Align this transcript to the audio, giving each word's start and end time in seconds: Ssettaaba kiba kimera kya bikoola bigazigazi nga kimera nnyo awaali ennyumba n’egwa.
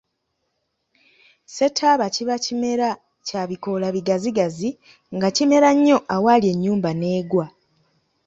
Ssettaaba 1.45 2.05
kiba 2.15 2.35
kimera 2.45 2.89
kya 3.27 3.41
bikoola 3.49 3.87
bigazigazi 3.95 4.69
nga 5.15 5.27
kimera 5.35 5.69
nnyo 5.77 5.97
awaali 6.15 6.47
ennyumba 6.53 6.89
n’egwa. 6.99 7.45